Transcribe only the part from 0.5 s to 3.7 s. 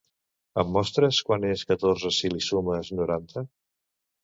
Em mostres quant és catorze si li sumes noranta?